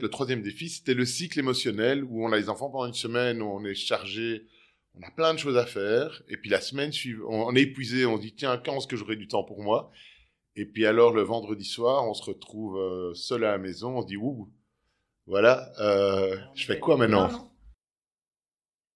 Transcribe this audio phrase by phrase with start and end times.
[0.00, 3.40] Le troisième défi, c'était le cycle émotionnel où on a les enfants pendant une semaine,
[3.40, 4.46] où on est chargé,
[4.94, 6.22] on a plein de choses à faire.
[6.28, 8.96] Et puis la semaine suivante, on est épuisé, on se dit, tiens, quand est-ce que
[8.96, 9.90] j'aurai du temps pour moi?
[10.56, 14.02] Et puis alors, le vendredi soir, on se retrouve euh, seul à la maison, on
[14.02, 14.52] se dit, ouh,
[15.26, 17.52] voilà, euh, je fais quoi maintenant?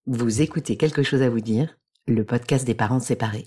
[0.06, 3.46] Vous écoutez quelque chose à vous dire, le podcast des parents séparés.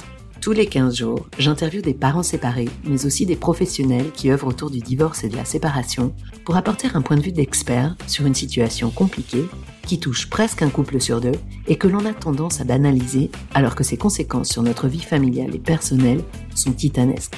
[0.41, 4.71] Tous les 15 jours, j'interviewe des parents séparés, mais aussi des professionnels qui œuvrent autour
[4.71, 8.33] du divorce et de la séparation pour apporter un point de vue d'expert sur une
[8.33, 9.45] situation compliquée
[9.85, 13.75] qui touche presque un couple sur deux et que l'on a tendance à banaliser alors
[13.75, 16.23] que ses conséquences sur notre vie familiale et personnelle
[16.55, 17.37] sont titanesques.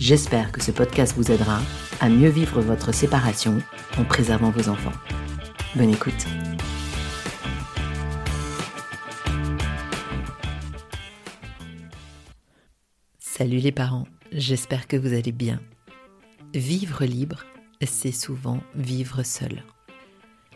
[0.00, 1.60] J'espère que ce podcast vous aidera
[2.00, 3.58] à mieux vivre votre séparation
[3.96, 4.92] en préservant vos enfants.
[5.76, 6.26] Bonne écoute.
[13.36, 15.60] Salut les parents, j'espère que vous allez bien.
[16.54, 17.42] Vivre libre,
[17.84, 19.64] c'est souvent vivre seul.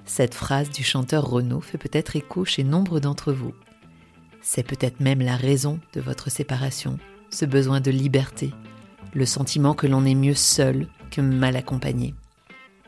[0.04, 3.52] Cette phrase du chanteur Renaud fait peut-être écho chez nombre d'entre vous.
[4.42, 6.98] C'est peut-être même la raison de votre séparation,
[7.30, 8.54] ce besoin de liberté,
[9.12, 12.14] le sentiment que l'on est mieux seul que mal accompagné.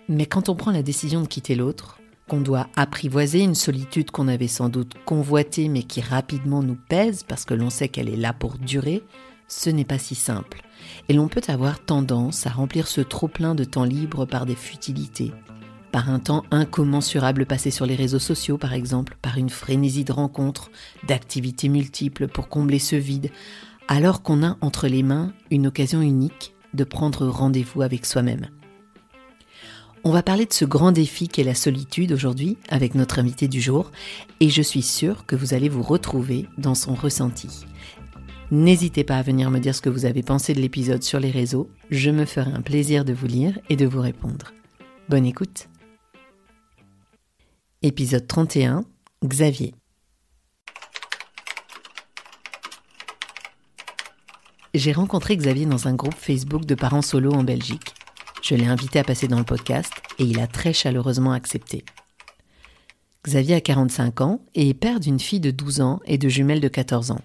[0.09, 4.29] Mais quand on prend la décision de quitter l'autre, qu'on doit apprivoiser une solitude qu'on
[4.29, 8.15] avait sans doute convoitée mais qui rapidement nous pèse parce que l'on sait qu'elle est
[8.15, 9.03] là pour durer,
[9.51, 10.63] ce n'est pas si simple,
[11.09, 15.33] et l'on peut avoir tendance à remplir ce trop-plein de temps libre par des futilités,
[15.91, 20.13] par un temps incommensurable passé sur les réseaux sociaux par exemple, par une frénésie de
[20.13, 20.71] rencontres,
[21.07, 23.31] d'activités multiples pour combler ce vide,
[23.89, 28.47] alors qu'on a entre les mains une occasion unique de prendre rendez-vous avec soi-même.
[30.05, 33.61] On va parler de ce grand défi qu'est la solitude aujourd'hui avec notre invité du
[33.61, 33.91] jour
[34.39, 37.67] et je suis sûre que vous allez vous retrouver dans son ressenti.
[38.53, 41.31] N'hésitez pas à venir me dire ce que vous avez pensé de l'épisode sur les
[41.31, 44.53] réseaux, je me ferai un plaisir de vous lire et de vous répondre.
[45.09, 45.69] Bonne écoute.
[47.83, 48.85] Épisode 31,
[49.25, 49.73] Xavier.
[54.75, 57.95] J'ai rencontré Xavier dans un groupe Facebook de parents solo en Belgique.
[58.43, 61.85] Je l'ai invité à passer dans le podcast et il a très chaleureusement accepté.
[63.25, 66.61] Xavier a 45 ans et est père d'une fille de 12 ans et de jumelles
[66.61, 67.21] de 14 ans.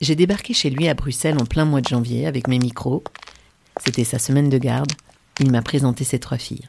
[0.00, 3.02] J'ai débarqué chez lui à Bruxelles en plein mois de janvier avec mes micros.
[3.84, 4.92] C'était sa semaine de garde.
[5.40, 6.68] Il m'a présenté ses trois filles.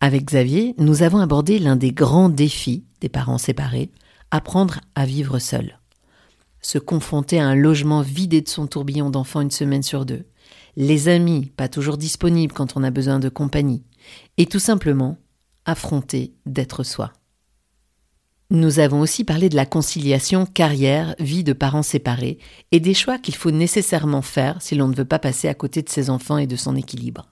[0.00, 3.90] Avec Xavier, nous avons abordé l'un des grands défis des parents séparés,
[4.30, 5.78] apprendre à vivre seul.
[6.62, 10.24] Se confronter à un logement vidé de son tourbillon d'enfants une semaine sur deux,
[10.76, 13.82] les amis pas toujours disponibles quand on a besoin de compagnie,
[14.36, 15.16] et tout simplement
[15.64, 17.12] affronter d'être soi.
[18.52, 22.38] Nous avons aussi parlé de la conciliation carrière, vie de parents séparés
[22.72, 25.82] et des choix qu'il faut nécessairement faire si l'on ne veut pas passer à côté
[25.82, 27.28] de ses enfants et de son équilibre.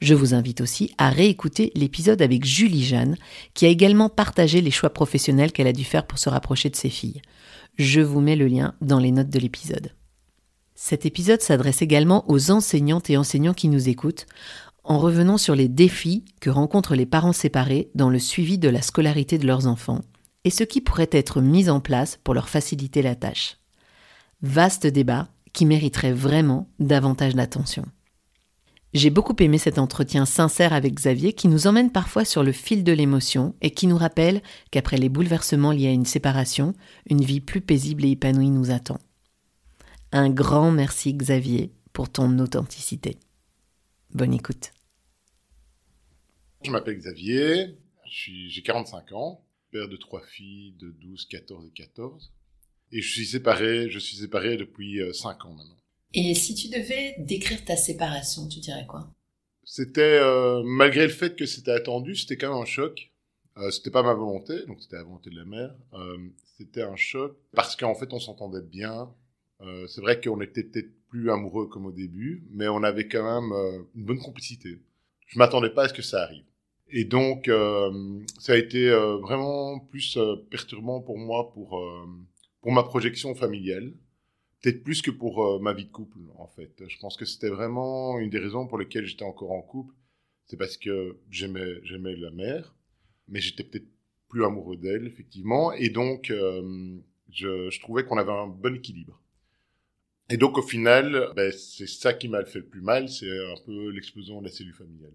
[0.00, 3.16] Je vous invite aussi à réécouter l'épisode avec Julie Jeanne,
[3.54, 6.76] qui a également partagé les choix professionnels qu'elle a dû faire pour se rapprocher de
[6.76, 7.22] ses filles.
[7.78, 9.92] Je vous mets le lien dans les notes de l'épisode.
[10.74, 14.26] Cet épisode s'adresse également aux enseignantes et enseignants qui nous écoutent,
[14.82, 18.82] en revenant sur les défis que rencontrent les parents séparés dans le suivi de la
[18.82, 20.00] scolarité de leurs enfants,
[20.46, 23.58] et ce qui pourrait être mis en place pour leur faciliter la tâche.
[24.42, 27.84] Vaste débat qui mériterait vraiment davantage d'attention.
[28.94, 32.84] J'ai beaucoup aimé cet entretien sincère avec Xavier qui nous emmène parfois sur le fil
[32.84, 34.40] de l'émotion et qui nous rappelle
[34.70, 36.74] qu'après les bouleversements liés à une séparation,
[37.10, 38.98] une vie plus paisible et épanouie nous attend.
[40.12, 43.18] Un grand merci Xavier pour ton authenticité.
[44.14, 44.70] Bonne écoute.
[46.62, 49.40] Je m'appelle Xavier, j'ai 45 ans,
[49.76, 52.32] père de trois filles de 12, 14 et 14.
[52.92, 55.76] Et je suis séparé, je suis séparé depuis 5 euh, ans maintenant.
[56.14, 59.12] Et si tu devais décrire ta séparation, tu dirais quoi?
[59.64, 63.10] C'était, euh, malgré le fait que c'était attendu, c'était quand même un choc.
[63.58, 65.74] Euh, c'était pas ma volonté, donc c'était la volonté de la mère.
[65.94, 66.16] Euh,
[66.56, 69.12] c'était un choc parce qu'en fait on s'entendait bien.
[69.88, 73.86] C'est vrai qu'on était peut-être plus amoureux comme au début, mais on avait quand même
[73.94, 74.78] une bonne complicité.
[75.26, 76.44] Je m'attendais pas à ce que ça arrive.
[76.88, 81.82] Et donc, euh, ça a été euh, vraiment plus euh, perturbant pour moi pour
[82.66, 83.92] pour ma projection familiale,
[84.60, 86.82] peut-être plus que pour euh, ma vie de couple, en fait.
[86.88, 89.94] Je pense que c'était vraiment une des raisons pour lesquelles j'étais encore en couple.
[90.46, 92.74] C'est parce que j'aimais, j'aimais la mère,
[93.28, 93.86] mais j'étais peut-être
[94.28, 95.72] plus amoureux d'elle, effectivement.
[95.74, 96.98] Et donc, euh,
[97.30, 99.22] je, je, trouvais qu'on avait un bon équilibre.
[100.28, 103.60] Et donc, au final, ben, c'est ça qui m'a fait le plus mal, c'est un
[103.64, 105.14] peu l'explosion de la cellule familiale.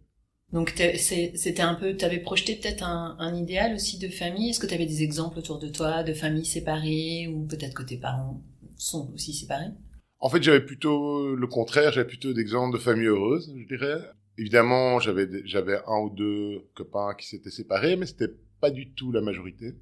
[0.53, 4.49] Donc c'était un peu, tu avais projeté peut-être un, un, idéal aussi de famille.
[4.49, 7.83] Est-ce que tu avais des exemples autour de toi de familles séparées ou peut-être que
[7.83, 8.43] tes parents
[8.77, 9.71] sont aussi séparés?
[10.19, 11.93] En fait, j'avais plutôt le contraire.
[11.93, 14.01] J'avais plutôt d'exemples de familles heureuses, je dirais.
[14.37, 19.11] Évidemment, j'avais j'avais un ou deux copains qui s'étaient séparés, mais c'était pas du tout
[19.11, 19.75] la majorité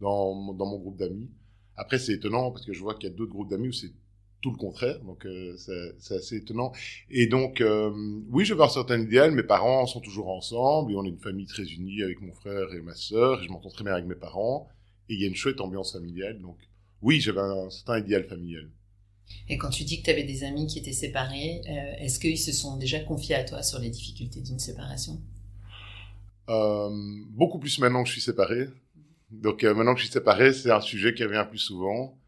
[0.00, 1.30] dans dans mon groupe d'amis.
[1.76, 3.92] Après, c'est étonnant parce que je vois qu'il y a d'autres groupes d'amis où c'est
[4.40, 5.56] tout le contraire, donc euh,
[5.98, 6.72] c'est assez étonnant.
[7.10, 7.90] Et donc, euh,
[8.30, 9.32] oui, je veux un certain idéal.
[9.32, 12.72] Mes parents sont toujours ensemble et on est une famille très unie avec mon frère
[12.72, 13.42] et ma sœur.
[13.42, 14.68] Et je m'entends très bien avec mes parents
[15.08, 16.40] et il y a une chouette ambiance familiale.
[16.40, 16.56] Donc,
[17.02, 18.68] oui, j'avais un certain idéal familial.
[19.48, 22.38] Et quand tu dis que tu avais des amis qui étaient séparés, euh, est-ce qu'ils
[22.38, 25.20] se sont déjà confiés à toi sur les difficultés d'une séparation?
[27.30, 28.68] Beaucoup plus maintenant que je suis séparé.
[29.30, 32.18] Donc maintenant que je suis séparé, c'est un sujet qui revient plus souvent.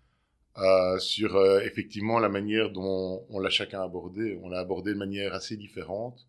[0.59, 4.39] Euh, sur euh, effectivement la manière dont on l'a chacun abordé.
[4.43, 6.27] On l'a abordé de manière assez différente.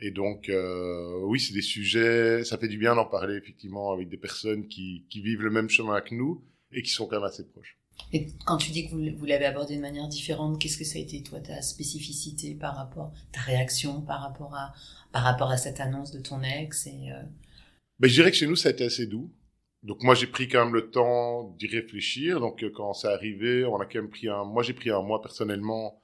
[0.00, 4.08] Et donc, euh, oui, c'est des sujets, ça fait du bien d'en parler effectivement avec
[4.08, 7.24] des personnes qui, qui, vivent le même chemin que nous et qui sont quand même
[7.24, 7.76] assez proches.
[8.12, 10.98] Et quand tu dis que vous, vous l'avez abordé de manière différente, qu'est-ce que ça
[10.98, 14.72] a été, toi, ta spécificité par rapport, ta réaction par rapport à,
[15.10, 17.10] par rapport à cette annonce de ton ex et,
[17.98, 19.32] ben, Je dirais que chez nous, ça a été assez doux.
[19.82, 22.40] Donc moi j'ai pris quand même le temps d'y réfléchir.
[22.40, 24.44] Donc euh, quand c'est arrivé, on a quand même pris un.
[24.44, 26.02] Moi j'ai pris un mois personnellement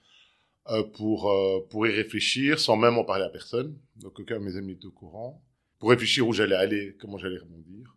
[0.71, 3.76] euh, pour euh, pour y réfléchir, sans même en parler à personne.
[3.97, 5.43] Donc aucun de mes amis était au courant.
[5.79, 7.97] Pour réfléchir où j'allais aller, comment j'allais rebondir.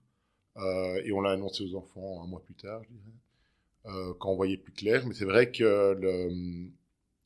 [1.06, 4.58] Et on l'a annoncé aux enfants un mois plus tard, je dirais, quand on voyait
[4.58, 5.06] plus clair.
[5.06, 5.96] Mais c'est vrai que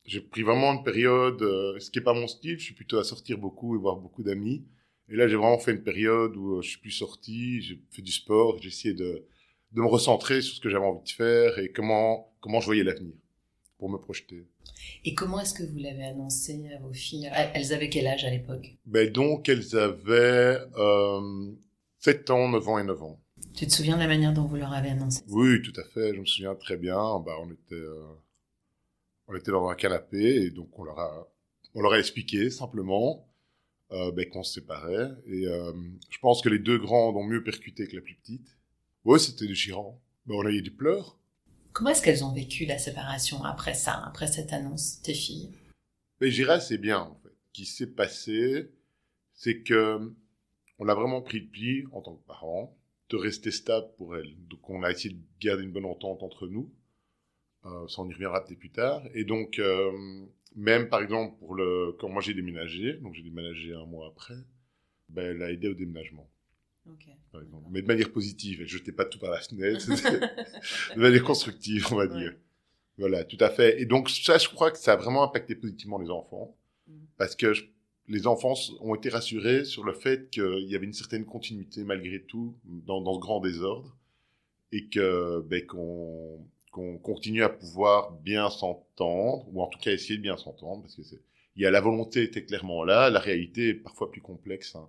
[0.04, 1.40] j'ai pris vraiment une période,
[1.80, 2.58] ce qui est pas mon style.
[2.58, 4.66] Je suis plutôt à sortir beaucoup et voir beaucoup d'amis.
[5.12, 8.00] Et là, j'ai vraiment fait une période où euh, je suis plus sorti, j'ai fait
[8.00, 9.26] du sport, j'ai essayé de,
[9.72, 12.82] de me recentrer sur ce que j'avais envie de faire et comment, comment je voyais
[12.82, 13.12] l'avenir
[13.76, 14.46] pour me projeter.
[15.04, 17.30] Et comment est-ce que vous l'avez annoncé à vos filles?
[17.34, 18.78] Elles avaient quel âge à l'époque?
[18.86, 21.52] Ben Donc, elles avaient euh,
[21.98, 23.20] 7 ans, 9 ans et 9 ans.
[23.54, 26.14] Tu te souviens de la manière dont vous leur avez annoncé Oui, tout à fait.
[26.14, 27.20] Je me souviens très bien.
[27.20, 28.14] Bah, on, était, euh,
[29.28, 31.28] on était dans un canapé et donc on leur a,
[31.74, 33.28] on leur a expliqué simplement
[34.12, 35.10] ben, qu'on se séparait.
[35.26, 35.72] Et euh,
[36.10, 38.56] je pense que les deux grandes ont mieux percuté que la plus petite.
[39.04, 40.00] Ouais, c'était déchirant.
[40.26, 41.18] Ben, on a eu des pleurs.
[41.72, 45.50] Comment est-ce qu'elles ont vécu la séparation après ça, après cette annonce, tes filles?
[46.20, 47.30] Ben, Je dirais c'est bien, en fait.
[47.48, 48.70] Ce qui s'est passé,
[49.34, 50.12] c'est que
[50.78, 52.76] on a vraiment pris le pli, en tant que parents,
[53.10, 54.34] de rester stable pour elles.
[54.48, 56.72] Donc on a essayé de garder une bonne entente entre nous.
[57.64, 59.02] Euh, ça, on y reviendra peut-être plus tard.
[59.14, 60.26] Et donc, euh,
[60.56, 64.36] même par exemple pour le quand moi j'ai déménagé, donc j'ai déménagé un mois après,
[65.08, 66.28] ben elle a aidé au déménagement.
[66.86, 67.12] Okay.
[67.30, 67.68] Par exemple.
[67.70, 69.86] Mais de manière positive, elle jetait pas tout par la fenêtre,
[70.96, 72.34] de manière constructive, on va dire.
[72.98, 73.80] Voilà, tout à fait.
[73.80, 76.56] Et donc ça, je crois que ça a vraiment impacté positivement les enfants,
[76.88, 76.92] mm.
[77.16, 77.52] parce que
[78.08, 82.22] les enfants ont été rassurés sur le fait qu'il y avait une certaine continuité malgré
[82.22, 83.96] tout dans, dans ce grand désordre,
[84.72, 90.16] et que ben, qu'on qu'on continue à pouvoir bien s'entendre, ou en tout cas essayer
[90.16, 91.20] de bien s'entendre, parce que c'est,
[91.54, 94.74] il y a la volonté était clairement là, la réalité est parfois plus complexe.
[94.74, 94.88] Hein.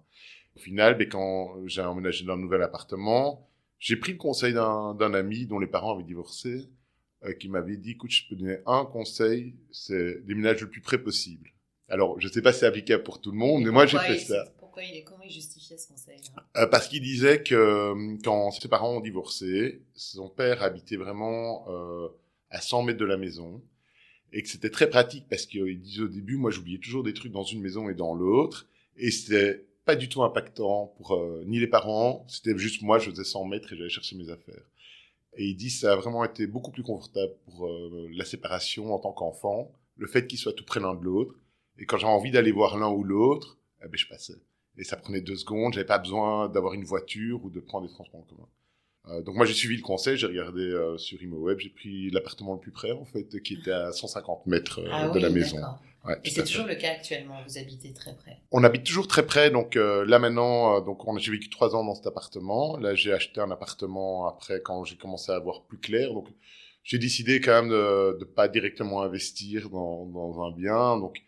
[0.55, 3.49] Au final, ben, quand j'ai emménagé dans un nouvel appartement,
[3.79, 6.69] j'ai pris le conseil d'un, d'un ami dont les parents avaient divorcé,
[7.25, 10.97] euh, qui m'avait dit, écoute, je peux donner un conseil, c'est déménage le plus près
[10.97, 11.49] possible.
[11.89, 14.19] Alors, je sais pas si c'est applicable pour tout le monde, mais moi j'ai fait
[14.19, 14.52] ça
[15.05, 16.19] comment il justifiait ce conseil
[16.57, 21.65] euh, Parce qu'il disait que euh, quand ses parents ont divorcé, son père habitait vraiment
[21.69, 22.07] euh,
[22.49, 23.61] à 100 mètres de la maison
[24.31, 27.31] et que c'était très pratique parce qu'il disait au début, moi j'oubliais toujours des trucs
[27.31, 31.59] dans une maison et dans l'autre et c'était pas du tout impactant pour euh, ni
[31.59, 34.63] les parents, c'était juste moi, je faisais 100 mètres et j'allais chercher mes affaires.
[35.35, 37.67] Et il dit ça a vraiment été beaucoup plus confortable pour
[38.11, 41.33] la séparation en tant qu'enfant, le fait qu'ils soient tout près l'un de l'autre.
[41.79, 44.35] Et quand j'avais envie d'aller voir l'un ou l'autre, eh ben, je passais
[44.77, 45.73] et ça prenait deux secondes.
[45.73, 48.47] J'avais pas besoin d'avoir une voiture ou de prendre des transports en commun.
[49.09, 52.53] Euh, donc moi j'ai suivi le conseil, j'ai regardé euh, sur ImoWeb, j'ai pris l'appartement
[52.53, 55.57] le plus près en fait, qui était à 150 mètres euh, ah de la maison.
[56.05, 58.37] Ouais, et c'est toujours le cas actuellement, vous habitez très près.
[58.51, 61.83] On habite toujours très près, donc euh, là maintenant, donc on j'ai vécu trois ans
[61.83, 62.77] dans cet appartement.
[62.77, 66.29] Là j'ai acheté un appartement après quand j'ai commencé à avoir plus clair, donc
[66.85, 71.21] j'ai décidé quand même de, de pas directement investir dans, dans un bien, donc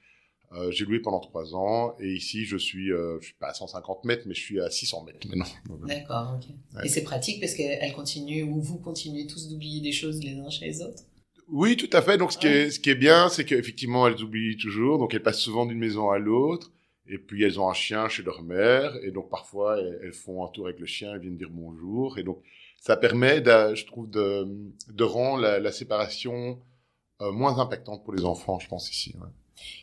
[0.55, 3.53] Euh, j'ai loué pendant trois ans et ici je suis, euh, je suis pas à
[3.53, 5.45] 150 mètres, mais je suis à 600 mètres maintenant.
[5.88, 6.50] D'accord, ok.
[6.75, 6.85] Ouais.
[6.85, 10.50] Et c'est pratique parce qu'elle continue ou vous continuez tous d'oublier des choses les uns
[10.50, 11.03] chez les autres?
[11.50, 12.17] Oui, tout à fait.
[12.17, 14.97] Donc ce qui est, ce qui est bien, c'est qu'effectivement elles oublient toujours.
[14.97, 16.71] Donc elles passent souvent d'une maison à l'autre.
[17.07, 20.43] Et puis elles ont un chien chez leur mère et donc parfois elles, elles font
[20.43, 22.41] un tour avec le chien, elles viennent dire bonjour et donc
[22.79, 24.47] ça permet, de, je trouve, de,
[24.91, 26.59] de rendre la, la séparation
[27.21, 29.15] euh, moins impactante pour les enfants, je pense ici.
[29.19, 29.29] Ouais.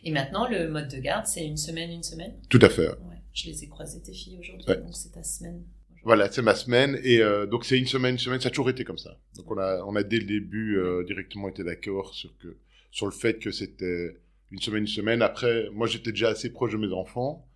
[0.05, 2.35] Et maintenant, le mode de garde, c'est une semaine, une semaine?
[2.49, 2.89] Tout à fait.
[2.89, 2.97] Ouais.
[3.33, 4.77] Je les ai croisées, tes filles, aujourd'hui, Ouais.
[4.77, 5.63] donc c'est ta semaine.
[6.05, 8.69] Voilà, c'est ma semaine et euh, donc c'est une semaine, une semaine, ça a toujours
[8.71, 9.17] été comme ça.
[9.37, 12.57] Donc on a, on a dès le début euh, directement été d'accord sur que,
[12.91, 14.17] sur le fait que c'était
[14.51, 15.23] une semaine, une semaine.
[15.23, 17.47] Après, moi j'étais déjà assez proche de mes enfants.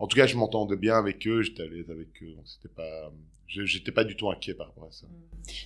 [0.00, 2.74] En tout cas, je m'entendais bien avec eux, j'étais à l'aise avec eux, donc c'était
[2.74, 3.12] pas,
[3.48, 5.06] j'étais pas du tout inquiet par rapport à ça.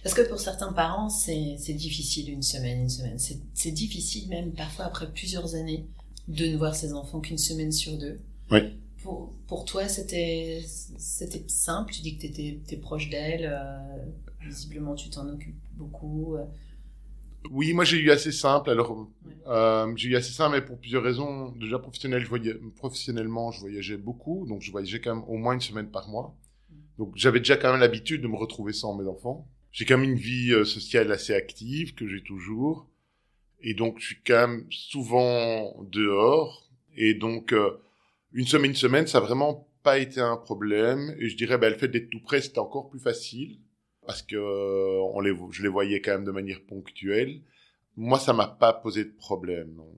[0.03, 3.19] Parce que pour certains parents, c'est difficile une semaine, une semaine.
[3.19, 5.87] C'est difficile même parfois après plusieurs années
[6.29, 8.21] de ne voir ses enfants qu'une semaine sur deux.
[8.51, 8.61] Oui.
[9.03, 10.63] Pour, pour toi, c'était
[11.49, 11.93] simple?
[11.93, 13.49] Tu dis que tu étais, proche d'elle.
[13.51, 13.79] euh,
[14.47, 16.37] visiblement, tu t'en occupes beaucoup.
[16.37, 16.45] euh.
[17.51, 18.69] Oui, moi j'ai eu assez simple.
[18.69, 19.33] Alors, Ouais.
[19.47, 21.51] euh, j'ai eu assez simple, mais pour plusieurs raisons.
[21.53, 25.55] Déjà professionnel, je voyais, professionnellement, je voyageais beaucoup, donc je voyageais quand même au moins
[25.55, 26.37] une semaine par mois.
[27.01, 29.49] Donc j'avais déjà quand même l'habitude de me retrouver sans mes enfants.
[29.73, 32.91] J'ai quand même une vie euh, sociale assez active que j'ai toujours,
[33.63, 36.69] et donc je suis quand même souvent dehors.
[36.95, 37.81] Et donc euh,
[38.35, 41.17] une semaine, une semaine, ça a vraiment pas été un problème.
[41.19, 43.61] Et je dirais, ben, le fait d'être tout près, c'était encore plus facile
[44.07, 47.41] parce que euh, on les, je les voyais quand même de manière ponctuelle.
[47.97, 49.73] Moi, ça m'a pas posé de problème.
[49.75, 49.89] Non.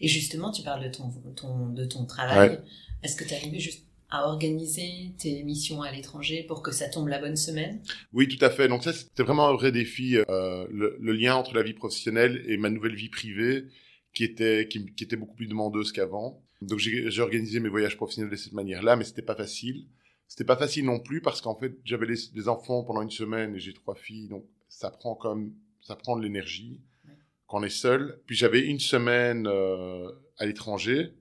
[0.00, 2.50] Et justement, tu parles de ton, ton, de ton travail.
[2.50, 2.60] Ouais.
[3.02, 7.08] Est-ce que tu arrivé juste à organiser tes missions à l'étranger pour que ça tombe
[7.08, 7.82] la bonne semaine?
[8.12, 8.68] Oui, tout à fait.
[8.68, 12.42] Donc ça, c'était vraiment un vrai défi, euh, le, le lien entre la vie professionnelle
[12.46, 13.64] et ma nouvelle vie privée,
[14.14, 16.42] qui était qui, qui était beaucoup plus demandeuse qu'avant.
[16.62, 19.86] Donc j'ai organisé mes voyages professionnels de cette manière-là, mais c'était pas facile.
[20.28, 23.54] C'était pas facile non plus parce qu'en fait, j'avais les, des enfants pendant une semaine
[23.54, 27.12] et j'ai trois filles, donc ça prend comme ça prend de l'énergie Ouais.
[27.46, 28.20] quand on est seul.
[28.26, 31.12] Puis j'avais une semaine euh, à l'étranger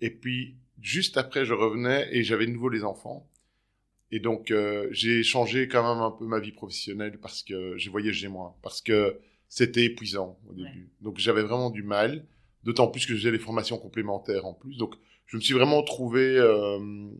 [0.00, 3.28] et puis juste après je revenais et j'avais de nouveau les enfants.
[4.10, 7.90] Et donc euh, j'ai changé quand même un peu ma vie professionnelle parce que j'ai
[7.90, 10.90] voyagé moins, parce que c'était épuisant au début.
[11.00, 12.24] Donc j'avais vraiment du mal,
[12.64, 14.76] d'autant plus que j'ai des formations complémentaires en plus.
[14.76, 14.94] Donc
[15.26, 16.78] je me suis vraiment trouvé euh,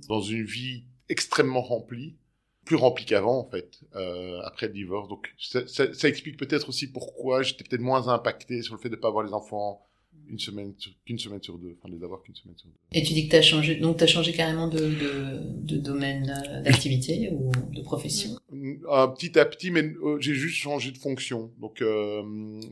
[0.09, 2.17] dans une vie extrêmement remplie,
[2.65, 5.09] plus remplie qu'avant en fait, euh, après le divorce.
[5.09, 8.89] Donc ça, ça, ça explique peut-être aussi pourquoi j'étais peut-être moins impacté sur le fait
[8.89, 9.88] de pas avoir les enfants
[10.29, 12.75] une semaine sur- qu'une semaine sur deux, enfin de les avoir qu'une semaine sur deux.
[12.93, 15.77] Et tu dis que tu as changé, donc tu as changé carrément de, de, de
[15.79, 18.31] domaine euh, d'activité ou de profession?
[18.53, 21.51] Euh, petit à petit, mais euh, j'ai juste changé de fonction.
[21.61, 22.23] Donc, euh,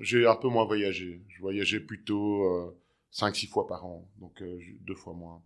[0.01, 1.23] j'ai un peu moins voyagé.
[1.29, 2.77] Je voyageais plutôt euh,
[3.13, 4.43] 5-6 fois par an, donc
[4.87, 5.43] deux fois moins.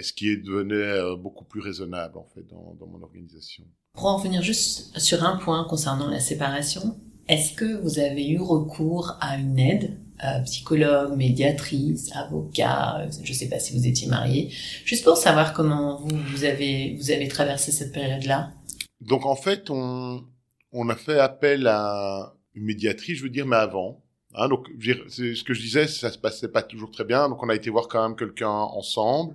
[0.00, 3.64] Ce qui est devenu euh, beaucoup plus raisonnable, en fait, dans, dans mon organisation.
[3.92, 6.98] Pour en revenir juste sur un point concernant la séparation,
[7.28, 9.98] est-ce que vous avez eu recours à une aide?
[10.24, 14.50] Euh, psychologue, médiatrice, avocat, euh, je ne sais pas si vous étiez marié,
[14.84, 18.52] juste pour savoir comment vous, vous, avez, vous avez traversé cette période-là
[19.00, 20.24] Donc, en fait, on,
[20.72, 24.02] on a fait appel à une médiatrice, je veux dire, mais avant.
[24.34, 24.66] Hein, donc,
[25.08, 27.28] c'est ce que je disais, ça se passait pas toujours très bien.
[27.28, 29.34] Donc, on a été voir quand même quelqu'un ensemble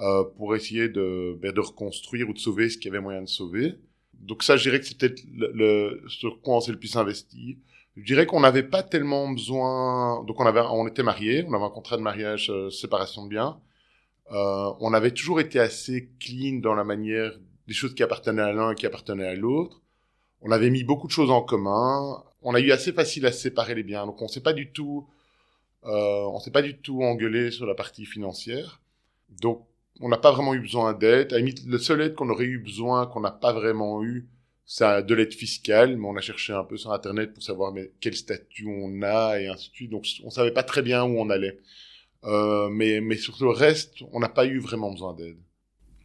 [0.00, 3.20] euh, pour essayer de, ben, de reconstruire ou de sauver ce qu'il y avait moyen
[3.20, 3.74] de sauver.
[4.14, 6.96] Donc ça, je dirais que c'est peut-être le, le, sur quoi on s'est le plus
[6.96, 7.58] investi.
[7.96, 10.24] Je dirais qu'on n'avait pas tellement besoin.
[10.24, 13.28] Donc on avait, on était mariés, on avait un contrat de mariage, euh, séparation de
[13.28, 13.60] biens.
[14.32, 17.32] Euh, on avait toujours été assez clean dans la manière
[17.66, 19.82] des choses qui appartenaient à l'un et qui appartenaient à l'autre.
[20.40, 22.22] On avait mis beaucoup de choses en commun.
[22.42, 24.06] On a eu assez facile à séparer les biens.
[24.06, 25.08] Donc on s'est pas du tout,
[25.84, 28.80] euh, on s'est pas du tout engueulé sur la partie financière.
[29.42, 29.66] Donc
[30.00, 31.32] on n'a pas vraiment eu besoin d'aide.
[31.32, 34.28] À la limite, le seul aide qu'on aurait eu besoin, qu'on n'a pas vraiment eu,
[34.72, 37.90] c'est de l'aide fiscale, mais on a cherché un peu sur Internet pour savoir mais,
[38.00, 39.90] quel statut on a et ainsi de suite.
[39.90, 41.58] Donc, on savait pas très bien où on allait.
[42.22, 45.38] Euh, mais, mais sur le reste, on n'a pas eu vraiment besoin d'aide.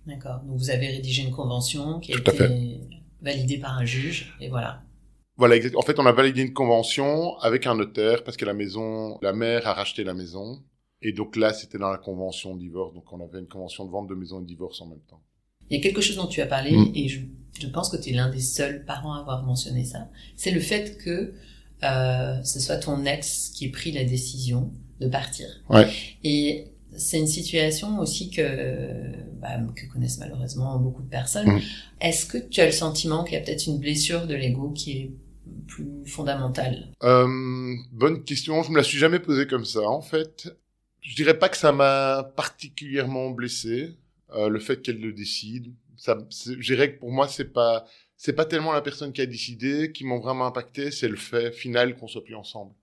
[0.08, 0.40] D'accord.
[0.40, 2.80] Donc vous avez rédigé une convention qui a Tout été
[3.22, 4.82] validée par un juge, et voilà.
[5.38, 5.76] Voilà, exact.
[5.76, 9.34] En fait, on a validé une convention avec un notaire parce que la maison, la
[9.34, 10.64] mère a racheté la maison.
[11.04, 12.96] Et donc là, c'était dans la convention de divorce.
[12.96, 15.22] Donc on avait une convention de vente de maison et de divorce en même temps.
[15.70, 16.92] Il y a quelque chose dont tu as parlé, Mm.
[16.96, 17.20] et je,
[17.60, 20.10] je pense que tu es l'un des seuls parents à avoir mentionné ça.
[20.36, 21.34] C'est le fait que
[21.84, 25.48] euh, ce soit ton ex qui ait pris la décision de partir.
[25.70, 25.88] Ouais.
[26.24, 26.68] Et
[26.98, 28.42] c'est une situation aussi que,
[29.42, 31.48] bah, que connaissent malheureusement beaucoup de personnes.
[31.52, 31.62] Mm.
[32.02, 34.92] Est-ce que tu as le sentiment qu'il y a peut-être une blessure de l'ego qui
[34.94, 35.12] est
[35.68, 36.88] plus fondamentale?
[37.04, 37.28] Euh,
[37.92, 38.64] bonne question.
[38.64, 39.82] Je me la suis jamais posée comme ça.
[39.82, 40.56] En fait,
[41.02, 43.96] je dirais pas que ça m'a particulièrement blessé,
[44.34, 45.74] euh, le fait qu'elle le décide.
[45.98, 47.86] Ça, je dirais que pour moi, c'est pas,
[48.18, 51.52] c'est pas tellement la personne qui a décidé qui m'ont vraiment impacté, c'est le fait
[51.52, 52.74] final qu'on soit plus ensemble.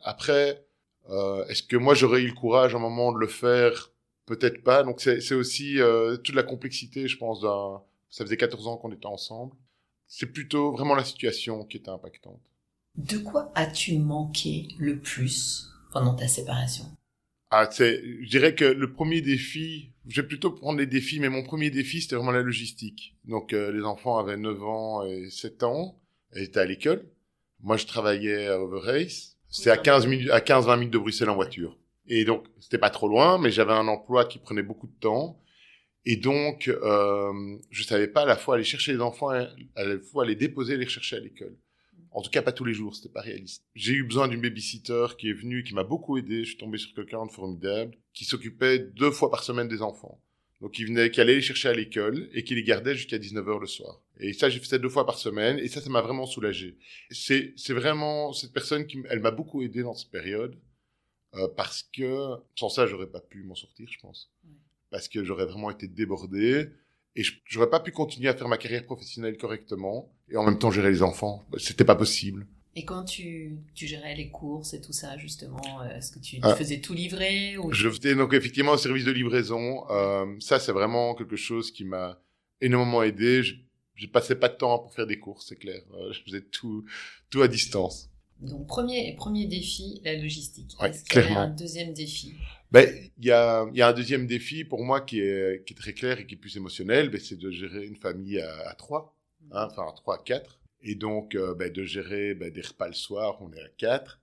[0.00, 0.64] Après,
[1.10, 3.92] euh, est-ce que moi j'aurais eu le courage à un moment de le faire?
[4.26, 4.82] Peut-être pas.
[4.82, 7.40] Donc c'est aussi euh, toute la complexité, je pense.
[7.40, 7.82] D'un...
[8.10, 9.54] Ça faisait 14 ans qu'on était ensemble.
[10.06, 12.40] C'est plutôt vraiment la situation qui était impactante.
[12.96, 16.84] De quoi as-tu manqué le plus pendant ta séparation?
[17.50, 21.28] Ah, c'est, je dirais que le premier défi, je vais plutôt prendre les défis, mais
[21.28, 23.16] mon premier défi, c'était vraiment la logistique.
[23.24, 26.00] Donc, euh, les enfants avaient 9 ans et 7 ans,
[26.34, 27.08] ils étaient à l'école.
[27.60, 29.36] Moi, je travaillais à Overrace.
[29.48, 31.76] C'est à 15 minutes, à 15-20 minutes de Bruxelles en voiture.
[32.08, 35.40] Et donc, c'était pas trop loin, mais j'avais un emploi qui prenait beaucoup de temps.
[36.04, 39.98] Et donc, euh, je savais pas à la fois aller chercher les enfants, à la
[39.98, 41.56] fois les déposer et les chercher à l'école.
[42.16, 43.62] En tout cas, pas tous les jours, c'était pas réaliste.
[43.74, 46.44] J'ai eu besoin d'une babysitter qui est venue, qui m'a beaucoup aidé.
[46.44, 50.18] Je suis tombé sur quelqu'un de formidable, qui s'occupait deux fois par semaine des enfants.
[50.62, 53.60] Donc, il venait, qui allait les chercher à l'école et qui les gardait jusqu'à 19h
[53.60, 54.00] le soir.
[54.18, 56.78] Et ça, j'ai fait ça deux fois par semaine et ça, ça m'a vraiment soulagé.
[57.10, 60.58] C'est, c'est vraiment cette personne qui, elle m'a beaucoup aidé dans cette période
[61.34, 64.32] euh, parce que sans ça, j'aurais pas pu m'en sortir, je pense.
[64.88, 66.70] Parce que j'aurais vraiment été débordé
[67.16, 70.70] et j'aurais pas pu continuer à faire ma carrière professionnelle correctement et en même temps
[70.70, 71.46] gérer les enfants.
[71.56, 72.46] C'était pas possible.
[72.78, 76.36] Et quand tu, tu gérais les courses et tout ça, justement, euh, est-ce que tu,
[76.42, 76.54] ah.
[76.54, 77.72] faisais tout livrer ou...
[77.72, 79.90] Je faisais donc effectivement au service de livraison.
[79.90, 82.20] Euh, ça, c'est vraiment quelque chose qui m'a
[82.60, 83.42] énormément aidé.
[83.42, 83.54] Je,
[83.94, 85.80] je passais pas de temps pour faire des courses, c'est clair.
[85.94, 86.84] Euh, je faisais tout,
[87.30, 88.10] tout à distance.
[88.40, 90.76] Donc premier premier défi, la logistique.
[90.80, 91.34] Ouais, Est-ce clairement.
[91.34, 92.34] y a un deuxième défi?
[92.70, 92.86] Ben
[93.18, 95.94] il y a y a un deuxième défi pour moi qui est qui est très
[95.94, 99.14] clair et qui est plus émotionnel, ben, c'est de gérer une famille à, à trois,
[99.52, 102.88] hein, enfin à trois à quatre, et donc euh, ben, de gérer ben, des repas
[102.88, 104.20] le soir, on est à quatre.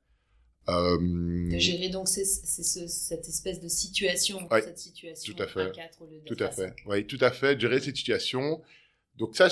[0.70, 1.50] Euh...
[1.52, 5.62] De gérer donc c'est ce, cette espèce de situation, ouais, cette situation tout à fait.
[5.62, 6.74] à quatre au lieu Tout à fait.
[6.86, 7.60] Oui, tout à fait.
[7.60, 8.62] Gérer cette situation.
[9.18, 9.50] Donc ça,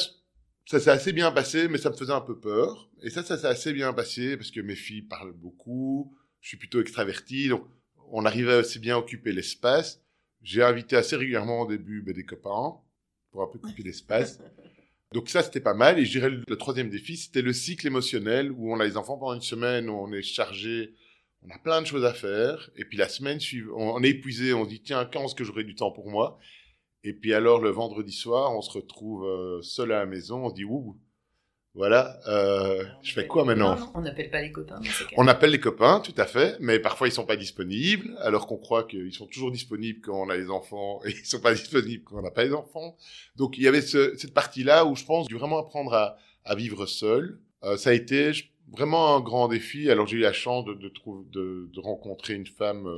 [0.72, 2.90] ça s'est assez bien passé, mais ça me faisait un peu peur.
[3.04, 6.16] Et ça, ça s'est assez bien passé parce que mes filles parlent beaucoup.
[6.40, 7.66] Je suis plutôt extraverti, donc
[8.10, 10.02] on arrivait assez bien à occuper l'espace.
[10.42, 12.78] J'ai invité assez régulièrement au début ben, des copains
[13.32, 14.40] pour un peu occuper l'espace.
[15.12, 16.00] Donc ça, c'était pas mal.
[16.00, 19.18] Et je dirais le troisième défi, c'était le cycle émotionnel où on a les enfants
[19.18, 20.96] pendant une semaine, où on est chargé,
[21.44, 22.70] on a plein de choses à faire.
[22.78, 25.44] Et puis la semaine suivante, on est épuisé, on se dit, tiens, quand est-ce que
[25.44, 26.40] j'aurai du temps pour moi?
[27.04, 30.50] Et puis alors le vendredi soir, on se retrouve euh, seul à la maison, on
[30.50, 30.98] se dit ouh,
[31.74, 34.82] voilà, euh, je fais quoi maintenant non, On n'appelle pas les copains.
[35.16, 38.58] On appelle les copains, tout à fait, mais parfois ils sont pas disponibles, alors qu'on
[38.58, 42.04] croit qu'ils sont toujours disponibles quand on a les enfants et ils sont pas disponibles
[42.04, 42.98] quand on n'a pas les enfants.
[43.38, 46.56] Donc il y avait ce, cette partie-là où je pense dû vraiment apprendre à, à
[46.56, 47.40] vivre seul.
[47.64, 48.32] Euh, ça a été
[48.70, 49.90] vraiment un grand défi.
[49.90, 52.98] Alors j'ai eu la chance de, de, trouver, de, de rencontrer une femme euh,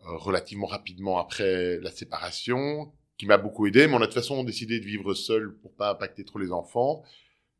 [0.00, 3.86] relativement rapidement après la séparation qui m'a beaucoup aidé.
[3.86, 6.52] Mais on a de toute façon décidé de vivre seul pour pas impacter trop les
[6.52, 7.02] enfants.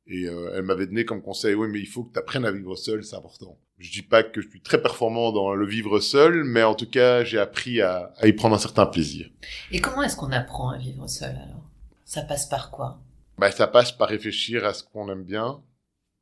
[0.06, 2.52] Et euh, elle m'avait donné comme conseil, oui, mais il faut que tu apprennes à
[2.52, 3.58] vivre seul, c'est important.
[3.78, 6.88] Je dis pas que je suis très performant dans le vivre seul, mais en tout
[6.88, 9.30] cas, j'ai appris à, à, y prendre un certain plaisir.
[9.72, 11.64] Et comment est-ce qu'on apprend à vivre seul alors?
[12.04, 13.00] Ça passe par quoi?
[13.38, 15.62] Bah, Ça passe par réfléchir à ce qu'on aime bien.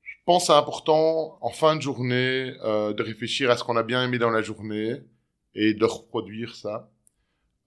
[0.02, 3.82] Je pense c'est important, en fin de journée, euh, de réfléchir à ce qu'on a
[3.82, 5.02] bien aimé dans la journée
[5.56, 6.88] et de reproduire ça.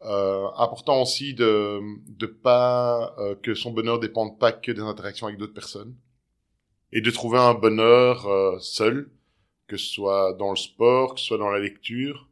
[0.05, 5.25] Euh, important aussi de de pas euh, que son bonheur dépende pas que des interactions
[5.25, 5.95] avec d'autres personnes
[6.91, 9.09] et de trouver un bonheur euh, seul,
[9.67, 12.29] que ce soit dans le sport, que ce soit dans la lecture,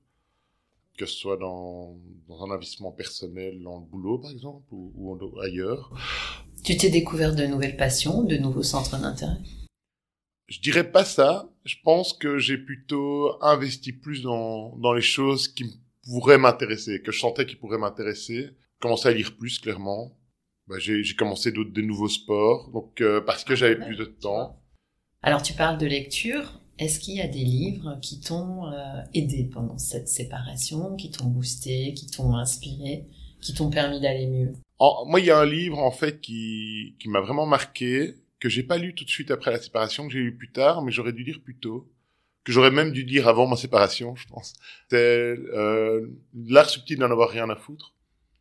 [1.00, 5.40] que ce soit dans, dans un investissement personnel, dans le boulot par exemple ou, ou
[5.40, 5.92] ailleurs.
[6.64, 9.40] Tu t'es découvert de nouvelles passions, de nouveaux centres d'intérêt?
[10.48, 11.50] Je dirais pas ça.
[11.66, 15.72] Je pense que j'ai plutôt investi plus dans, dans les choses qui me
[16.06, 18.52] pourrait m'intéresser, que je sentais qui pourrait m'intéresser.
[18.80, 20.18] Commencer à lire plus clairement.
[20.68, 24.62] Bah, j'ai commencé d'autres des nouveaux sports, donc euh, parce que j'avais plus de temps.
[25.22, 26.60] Alors tu parles de lecture.
[26.80, 31.26] Est-ce qu'il y a des livres qui t'ont euh, aidé pendant cette séparation, qui t'ont
[31.28, 33.06] boosté, qui t'ont inspiré,
[33.42, 34.54] qui t'ont permis d'aller mieux?
[35.06, 38.64] Moi, il y a un livre en fait qui qui m'a vraiment marqué, que j'ai
[38.64, 41.14] pas lu tout de suite après la séparation, que j'ai lu plus tard, mais j'aurais
[41.14, 41.93] dû lire plus tôt
[42.44, 44.54] que j'aurais même dû dire avant ma séparation, je pense.
[44.90, 46.08] C'est euh,
[46.48, 47.94] l'art subtil d'en avoir rien à foutre.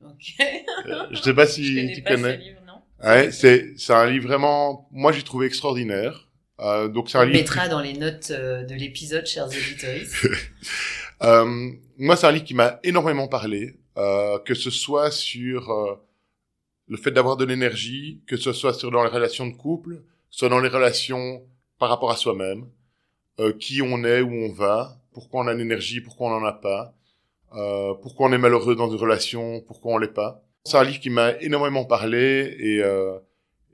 [0.05, 0.35] Ok.
[0.41, 2.37] euh, je sais pas si tu connais.
[2.37, 6.29] Ce livre, non ouais, c'est c'est un livre vraiment, moi j'ai trouvé extraordinaire.
[6.61, 7.39] Euh, donc c'est un On livre.
[7.39, 10.01] mettra dans les notes euh, de l'épisode, chers auditeurs.
[11.23, 15.71] euh, moi c'est un livre qui m'a énormément parlé, que ce soit sur
[16.89, 20.49] le fait d'avoir de l'énergie, que ce soit sur dans les relations de couple, soit
[20.49, 21.43] dans les relations
[21.79, 22.67] par rapport à soi-même
[23.41, 26.53] euh, qui on est, où on va, pourquoi on a l'énergie, pourquoi on n'en a
[26.53, 26.95] pas.
[27.55, 30.43] euh, pourquoi on est malheureux dans une relation, pourquoi on l'est pas.
[30.65, 33.19] C'est un livre qui m'a énormément parlé et euh,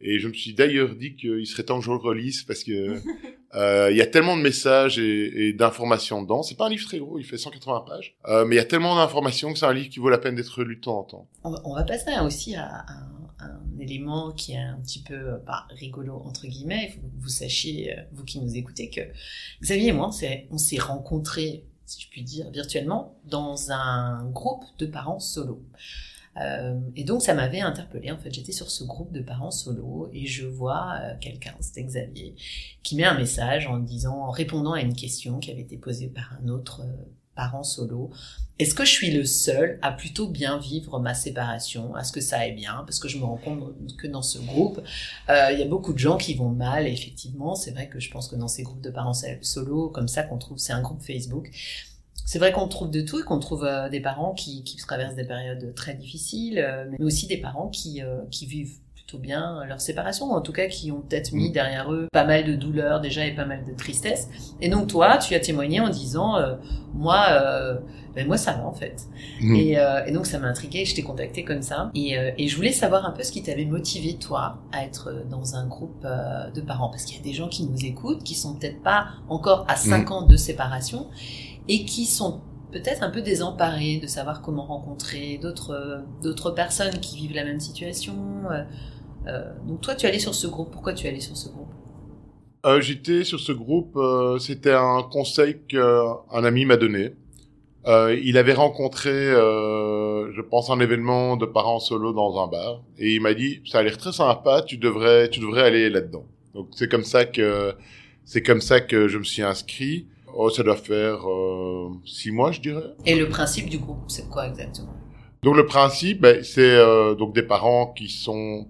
[0.00, 3.00] et je me suis d'ailleurs dit qu'il serait temps que je le relise parce que
[3.54, 6.42] euh, il y a tellement de messages et, et d'informations dedans.
[6.44, 8.64] C'est pas un livre très gros, il fait 180 pages, euh, mais il y a
[8.64, 11.04] tellement d'informations que c'est un livre qui vaut la peine d'être lu de temps en
[11.04, 11.28] temps.
[11.44, 15.40] On va, on va passer aussi à, un, un, élément qui est un petit peu
[15.46, 16.98] pas rigolo entre guillemets.
[17.18, 19.00] Vous sachiez, euh, vous qui nous écoutez, que
[19.62, 20.10] Xavier et moi,
[20.50, 25.62] on s'est rencontrés, si je puis dire, virtuellement dans un groupe de parents solo.
[26.40, 28.12] Euh, et donc ça m'avait interpellée.
[28.12, 31.82] En fait, j'étais sur ce groupe de parents solo et je vois euh, quelqu'un, c'était
[31.82, 32.36] Xavier,
[32.82, 36.08] qui met un message en disant, en répondant à une question qui avait été posée
[36.08, 36.82] par un autre
[37.38, 38.10] parent solo.
[38.58, 41.94] Est-ce que je suis le seul à plutôt bien vivre ma séparation?
[41.94, 42.82] À ce que ça aille bien?
[42.84, 43.62] Parce que je me rends compte
[43.96, 44.80] que dans ce groupe,
[45.28, 46.88] il y a beaucoup de gens qui vont mal.
[46.88, 50.24] effectivement, c'est vrai que je pense que dans ces groupes de parents solo, comme ça
[50.24, 51.52] qu'on trouve, c'est un groupe Facebook,
[52.28, 55.24] c'est vrai qu'on trouve de tout et qu'on trouve euh, des parents qui, traversent des
[55.24, 58.76] périodes très difficiles, euh, mais aussi des parents euh, qui vivent
[59.08, 62.44] plutôt bien leur séparation, en tout cas qui ont peut-être mis derrière eux pas mal
[62.44, 64.28] de douleurs déjà et pas mal de tristesse.
[64.60, 66.36] Et donc toi, tu as témoigné en disant,
[66.92, 67.26] moi,
[68.14, 69.06] ben moi ça va en fait.
[69.40, 69.54] Mm.
[69.54, 71.90] Et, et, donc ça m'a intrigué, je t'ai contacté comme ça.
[71.94, 75.54] Et, et, je voulais savoir un peu ce qui t'avait motivé toi à être dans
[75.56, 76.06] un groupe
[76.54, 79.06] de parents, parce qu'il y a des gens qui nous écoutent, qui sont peut-être pas
[79.30, 80.12] encore à 5 mm.
[80.12, 81.06] ans de séparation
[81.66, 82.42] et qui sont
[82.72, 87.60] peut-être un peu désemparés de savoir comment rencontrer d'autres d'autres personnes qui vivent la même
[87.60, 88.14] situation.
[89.26, 90.70] Euh, donc toi, tu es allé sur ce groupe.
[90.70, 91.68] Pourquoi tu es allé sur ce groupe
[92.66, 93.96] euh, J'étais sur ce groupe.
[93.96, 97.14] Euh, C'était un conseil qu'un ami m'a donné.
[97.86, 103.14] Euh, il avait rencontré, je pense, un événement de parents solo dans un bar, et
[103.14, 104.62] il m'a dit ça a l'air très sympa.
[104.62, 106.26] Tu devrais, tu devrais aller là-dedans.
[106.54, 107.74] Donc c'est comme ça que
[108.24, 110.06] c'est comme ça que je me suis inscrit.
[110.34, 111.20] Oh, ça doit faire
[112.04, 112.94] six mois, je dirais.
[113.06, 114.92] Et le principe du groupe, c'est quoi exactement?
[115.42, 116.76] Donc le principe, ben, c'est
[117.16, 118.66] donc des parents qui sont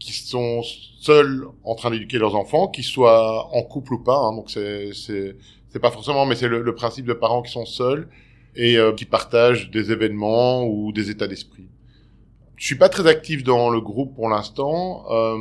[0.00, 0.62] qui sont
[1.00, 4.16] seuls en train d'éduquer leurs enfants, qu'ils soient en couple ou pas.
[4.16, 7.66] Hein, donc c'est c'est pas forcément, mais c'est le, le, principe de parents qui sont
[7.66, 8.08] seuls
[8.56, 11.68] et euh, qui partagent des événements ou des états d'esprit.
[12.56, 15.04] Je suis pas très actif dans le groupe pour l'instant.
[15.10, 15.36] Euh,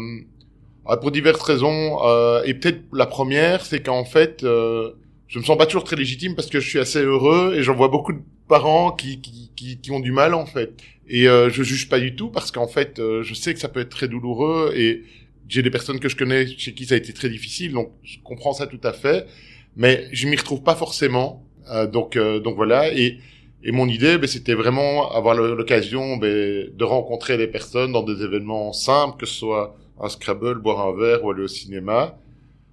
[0.97, 4.91] pour diverses raisons, euh, et peut-être la première, c'est qu'en fait, euh,
[5.27, 7.75] je me sens pas toujours très légitime parce que je suis assez heureux et j'en
[7.75, 10.73] vois beaucoup de parents qui, qui, qui, ont du mal en fait.
[11.09, 13.67] Et euh, je juge pas du tout parce qu'en fait, euh, je sais que ça
[13.67, 15.03] peut être très douloureux et
[15.47, 18.19] j'ai des personnes que je connais chez qui ça a été très difficile, donc je
[18.23, 19.25] comprends ça tout à fait.
[19.75, 21.43] Mais je m'y retrouve pas forcément.
[21.71, 22.93] Euh, donc, euh, donc voilà.
[22.93, 23.19] Et,
[23.63, 28.23] et mon idée, ben, c'était vraiment avoir l'occasion ben, de rencontrer des personnes dans des
[28.23, 32.17] événements simples, que ce soit un Scrabble, boire un verre ou aller au cinéma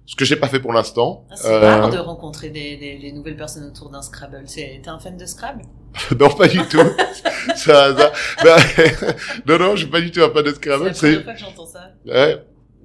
[0.07, 1.25] ce que j'ai pas fait pour l'instant.
[1.29, 4.45] Ah, c'est rare euh, de rencontrer des, des, des, nouvelles personnes autour d'un Scrabble.
[4.47, 5.63] T'es un fan de Scrabble?
[6.19, 6.77] Non, pas du tout.
[7.55, 8.13] ça, ça...
[8.43, 8.57] Bah,
[9.47, 10.95] non, non, je suis pas du tout un fan de Scrabble.
[10.95, 11.91] C'est la première fois que j'entends ça.
[12.05, 12.37] Ouais.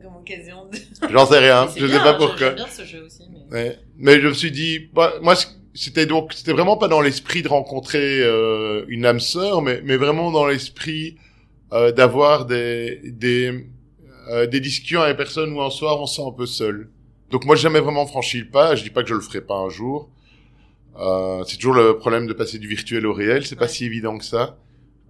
[0.02, 0.66] Comme occasion.
[0.70, 0.78] De...
[1.10, 1.68] J'en sais rien.
[1.76, 2.38] je sais pas pourquoi.
[2.38, 3.22] J'aime bien ce jeu aussi.
[3.50, 3.78] Mais, ouais.
[3.98, 5.34] mais je me suis dit, bah, moi,
[5.74, 9.96] c'était donc, c'était vraiment pas dans l'esprit de rencontrer euh, une âme sœur, mais, mais
[9.96, 11.16] vraiment dans l'esprit
[11.72, 13.66] euh, d'avoir des des
[14.28, 16.90] euh, des discussions avec personnes où un soir on se sent un peu seul.
[17.30, 18.74] Donc moi, j'ai jamais vraiment franchi le pas.
[18.74, 20.10] Je dis pas que je le ferai pas un jour.
[20.98, 23.46] Euh, c'est toujours le problème de passer du virtuel au réel.
[23.46, 24.58] C'est pas si évident que ça.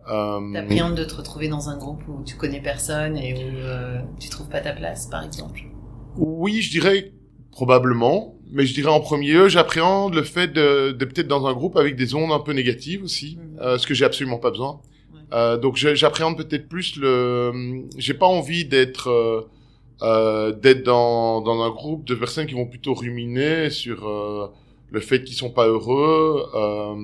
[0.09, 0.53] Euh...
[0.53, 4.29] T'appréhendes de te retrouver dans un groupe où tu connais personne et où euh, tu
[4.29, 5.63] trouves pas ta place, par exemple.
[6.17, 7.13] Oui, je dirais
[7.51, 8.37] probablement.
[8.55, 11.77] Mais je dirais en premier lieu, j'appréhende le fait de, de peut-être dans un groupe
[11.79, 13.59] avec des ondes un peu négatives aussi, mhm.
[13.63, 14.81] euh, ce que j'ai absolument pas besoin.
[15.33, 17.87] Euh, donc j'appréhende peut-être plus le.
[17.97, 19.49] J'ai pas envie d'être euh,
[20.03, 24.49] euh, d'être dans, dans un groupe de personnes qui vont plutôt ruminer sur euh,
[24.93, 26.49] le fait qu'ils sont pas heureux.
[26.55, 26.95] Euh,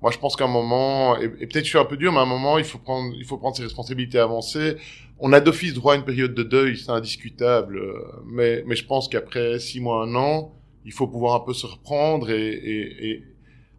[0.00, 2.22] moi, je pense qu'à un moment, et, peut-être je suis un peu dur, mais à
[2.22, 4.76] un moment, il faut prendre, il faut prendre ses responsabilités avancées.
[5.20, 7.80] On a d'office droit à une période de deuil, c'est indiscutable.
[8.26, 10.52] Mais, mais je pense qu'après six mois, un an,
[10.84, 13.24] il faut pouvoir un peu se reprendre et, et, et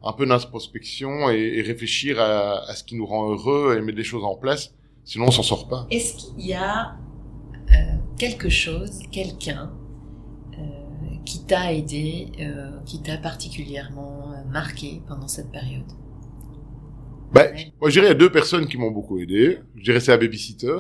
[0.04, 4.04] un peu d'introspection et, réfléchir à, à, ce qui nous rend heureux et mettre des
[4.04, 4.74] choses en place.
[5.06, 5.88] Sinon, on s'en sort pas.
[5.90, 6.96] Est-ce qu'il y a
[8.20, 9.89] quelque chose, quelqu'un euh,
[11.26, 15.86] qui t'a aidé, euh, qui t'a particulièrement euh, marqué pendant cette période
[17.32, 19.60] ben, Moi, je dirais il y a deux personnes qui m'ont beaucoup aidé.
[19.76, 20.80] Je dirais c'est la babysitter,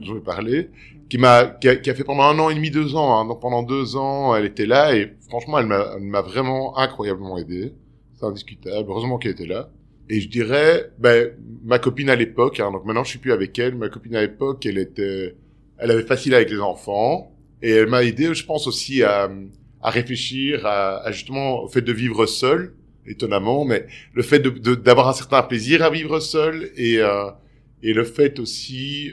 [0.00, 0.70] j'en ai parlé,
[1.08, 3.18] qui m'a qui, a, fait pendant un an et demi, deux ans.
[3.18, 3.26] Hein.
[3.26, 7.72] Donc pendant deux ans, elle était là et franchement, elle m'a vraiment incroyablement aidé.
[8.14, 8.86] C'est indiscutable.
[8.88, 9.70] Heureusement qu'elle était là.
[10.10, 11.32] Et je dirais, ben,
[11.64, 14.22] ma copine à l'époque, hein, donc maintenant je suis plus avec elle, ma copine à
[14.22, 15.36] l'époque, elle était
[15.78, 19.30] elle avait facile avec les enfants et elle m'a aidé, je pense aussi à,
[19.82, 22.74] à réfléchir à, à, justement au fait de vivre seul
[23.06, 27.30] étonnamment, mais le fait de d'avoir un certain plaisir à vivre seul et euh,
[27.82, 29.12] et le fait aussi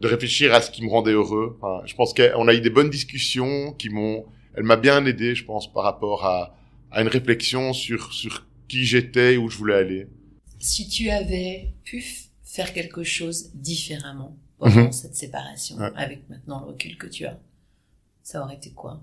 [0.00, 1.56] de réfléchir à ce qui me rendait heureux.
[1.60, 4.24] Enfin, je pense qu'on a eu des bonnes discussions qui m'ont,
[4.54, 6.56] elle m'a bien aidé, je pense, par rapport à,
[6.90, 10.06] à une réflexion sur sur qui j'étais et où je voulais aller.
[10.58, 12.04] Si tu avais pu
[12.44, 14.92] faire quelque chose différemment pendant mhm.
[14.92, 17.38] cette séparation, avec maintenant le recul que tu as,
[18.22, 19.00] ça aurait été quoi?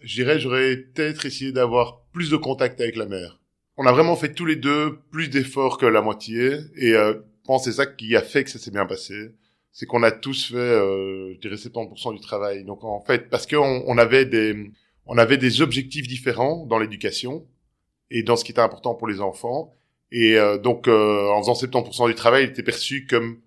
[0.00, 3.40] Je dirais, j'aurais peut-être essayé d'avoir plus de contact avec la mère.
[3.76, 7.46] On a vraiment fait tous les deux plus d'efforts que la moitié, et euh, je
[7.46, 9.34] pense c'est ça qui a fait que ça s'est bien passé.
[9.72, 12.64] C'est qu'on a tous fait, euh, je dirais 70% du travail.
[12.64, 14.70] Donc en fait, parce qu'on on avait des,
[15.06, 17.46] on avait des objectifs différents dans l'éducation
[18.10, 19.74] et dans ce qui était important pour les enfants.
[20.10, 23.40] Et euh, donc, euh, en faisant 70% du travail, il était perçu comme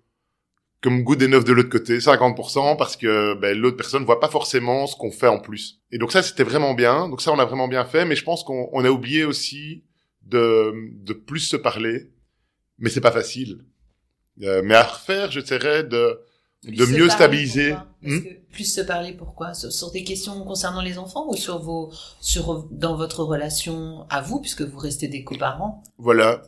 [0.82, 4.28] comme goût des neufs de l'autre côté, 50%, parce que ben, l'autre personne voit pas
[4.28, 5.80] forcément ce qu'on fait en plus.
[5.90, 7.08] Et donc ça, c'était vraiment bien.
[7.08, 8.04] Donc ça, on a vraiment bien fait.
[8.04, 9.84] Mais je pense qu'on on a oublié aussi
[10.22, 12.12] de, de plus se parler.
[12.78, 13.64] Mais c'est pas facile.
[14.42, 16.20] Euh, mais à refaire, je dirais de
[16.64, 17.74] de mieux stabiliser.
[18.02, 18.20] Hmm?
[18.52, 19.54] plus se parler, pourquoi?
[19.54, 24.40] Sur, des questions concernant les enfants ou sur vos, sur dans votre relation à vous,
[24.40, 25.82] puisque vous restez des coparents?
[25.98, 26.42] Voilà.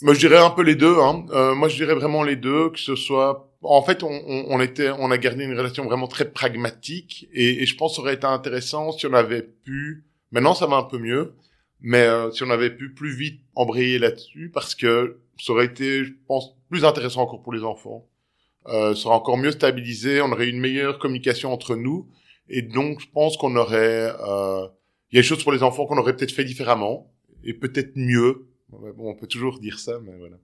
[0.00, 0.98] Moi, je dirais un peu les deux.
[0.98, 1.26] Hein.
[1.30, 3.51] Euh, moi, je dirais vraiment les deux, que ce soit.
[3.62, 7.66] En fait, on, on, était, on a gardé une relation vraiment très pragmatique, et, et,
[7.66, 10.04] je pense que ça aurait été intéressant si on avait pu.
[10.32, 11.34] Maintenant, ça va un peu mieux,
[11.80, 16.04] mais euh, si on avait pu plus vite embrayer là-dessus, parce que ça aurait été,
[16.04, 18.08] je pense, plus intéressant encore pour les enfants
[18.68, 22.08] euh, sera encore mieux stabilisé, on aurait une meilleure communication entre nous,
[22.48, 24.68] et donc je pense qu'on aurait, euh,
[25.10, 27.96] il y a des choses pour les enfants qu'on aurait peut-être fait différemment, et peut-être
[27.96, 28.46] mieux.
[28.68, 30.36] Bon, on peut toujours dire ça, mais voilà.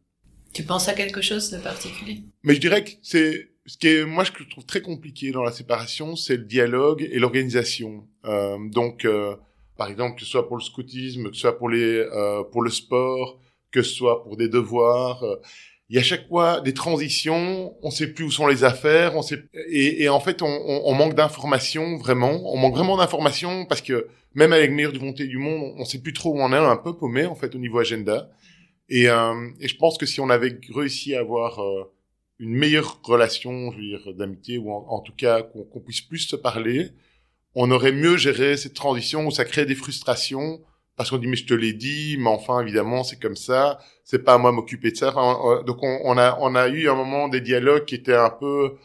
[0.53, 2.23] Tu penses à quelque chose de particulier?
[2.43, 5.53] Mais je dirais que c'est ce qui est moi je trouve très compliqué dans la
[5.53, 8.07] séparation, c'est le dialogue et l'organisation.
[8.25, 9.37] Euh, donc, euh,
[9.77, 12.63] par exemple, que ce soit pour le scoutisme, que ce soit pour les euh, pour
[12.63, 13.39] le sport,
[13.71, 15.23] que ce soit pour des devoirs,
[15.91, 19.23] il y a chaque fois des transitions, on sait plus où sont les affaires, on
[19.23, 24.09] sait et, en fait on, on, manque d'informations vraiment, on manque vraiment d'informations parce que
[24.35, 26.95] même avec meilleure volonté du monde, on sait plus trop où on est, un peu
[26.95, 28.29] paumé en fait au niveau agenda.
[28.89, 31.91] Et, euh, et je pense que si on avait réussi à avoir euh,
[32.39, 36.37] une meilleure relation, je veux dire d'amitié ou en, tout cas qu'on puisse plus se
[36.37, 36.91] parler,
[37.55, 40.61] on aurait mieux géré cette transition où ça crée des frustrations
[40.97, 44.25] parce qu'on dit mais je te l'ai dit, mais enfin évidemment c'est comme ça, c'est
[44.25, 45.13] pas à moi m'occuper de ça.
[45.67, 48.77] Donc on, a on a eu un moment des dialogues qui étaient un peu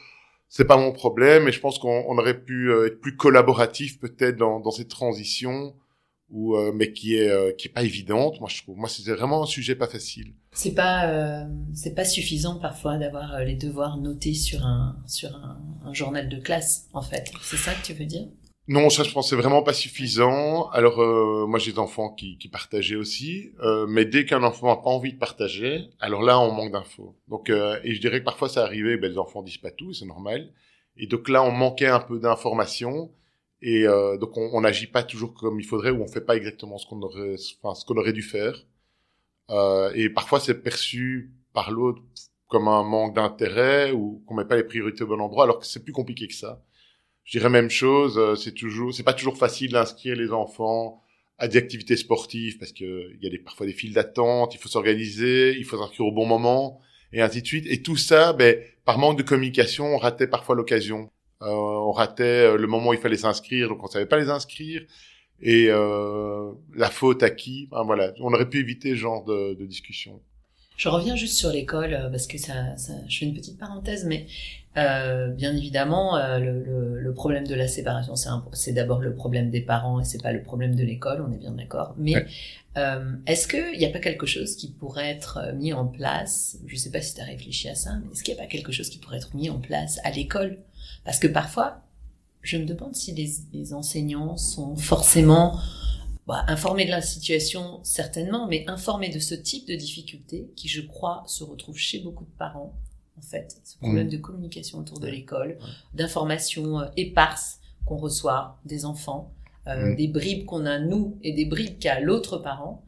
[0.50, 4.00] c'est pas mon problème et je pense qu'on on aurait pu euh, être plus collaboratif
[4.00, 5.76] peut-être dans, dans cette transition
[6.30, 9.14] ou euh, mais qui est euh, qui est pas évidente moi je trouve moi c'était
[9.14, 14.34] vraiment un sujet pas facile c'est pas c'est pas suffisant parfois d'avoir les devoirs notés
[14.34, 18.06] sur un sur un, un journal de classe en fait c'est ça que tu veux
[18.06, 18.28] dire?
[18.70, 20.70] Non, ça je pense c'est vraiment pas suffisant.
[20.70, 24.68] Alors euh, moi j'ai des enfants qui, qui partageaient aussi, euh, mais dès qu'un enfant
[24.68, 27.14] n'a pas envie de partager, alors là on manque d'infos.
[27.28, 29.94] Donc euh, et je dirais que parfois ça arrivait, ben, les enfants disent pas tout,
[29.94, 30.50] c'est normal.
[30.96, 33.12] Et donc là on manquait un peu d'informations
[33.64, 33.86] et
[34.20, 37.02] donc on n'agit pas toujours comme il faudrait ou on fait pas exactement ce qu'on
[37.02, 38.66] aurait, enfin ce qu'on aurait dû faire.
[39.96, 42.02] et parfois c'est perçu par l'autre
[42.54, 45.66] comme un manque d'intérêt ou qu'on met pas les priorités au bon endroit, alors que
[45.66, 46.64] c'est plus compliqué que ça.
[47.24, 51.02] Je dirais même chose, euh, c'est toujours, c'est pas toujours facile d'inscrire les enfants
[51.40, 54.60] à des activités sportives parce que il y a des, parfois des files d'attente, il
[54.60, 56.80] faut s'organiser, il faut s'inscrire au bon moment
[57.12, 57.66] et ainsi de suite.
[57.68, 61.10] Et tout ça, ben, par manque de communication, on ratait parfois l'occasion.
[61.44, 64.30] Euh, on ratait euh, le moment où il fallait s'inscrire, donc on savait pas les
[64.30, 64.82] inscrire.
[65.42, 67.68] Et euh, la faute à qui?
[67.72, 70.22] Ben, Voilà, on aurait pu éviter ce genre de, de discussion.
[70.78, 74.26] Je reviens juste sur l'école parce que ça, ça, je fais une petite parenthèse, mais
[74.76, 78.16] euh, bien évidemment, euh, le, le, le, problème de la séparation,
[78.54, 81.38] c'est d'abord le problème des parents et c'est pas le problème de l'école, on est
[81.38, 81.94] bien d'accord.
[81.98, 82.26] Mais
[82.78, 86.58] euh, est-ce qu'il n'y a pas quelque chose qui pourrait être mis en place?
[86.66, 88.50] Je sais pas si tu as réfléchi à ça, mais est-ce qu'il n'y a pas
[88.50, 90.58] quelque chose qui pourrait être mis en place à l'école?
[91.06, 91.82] Parce que parfois,
[92.42, 95.60] je me demande si les, les enseignants sont forcément
[96.28, 100.82] bah, informés de la situation, certainement, mais informés de ce type de difficultés qui, je
[100.82, 102.74] crois, se retrouvent chez beaucoup de parents
[103.18, 104.12] en fait, ce problème mmh.
[104.12, 105.58] de communication autour de l'école,
[105.94, 109.34] d'informations euh, éparses qu'on reçoit des enfants,
[109.68, 109.96] euh, mmh.
[109.96, 112.86] des bribes qu'on a nous et des bribes qu'a l'autre parent.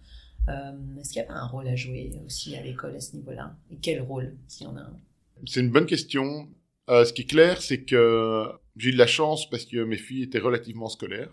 [0.49, 3.15] Euh, Est-ce qu'il y a pas un rôle à jouer aussi à l'école à ce
[3.15, 3.55] niveau-là?
[3.71, 4.99] Et quel rôle, s'il y en a un?
[5.45, 6.47] C'est une bonne question.
[6.89, 8.45] Euh, ce qui est clair, c'est que
[8.77, 11.31] j'ai eu de la chance parce que mes filles étaient relativement scolaires.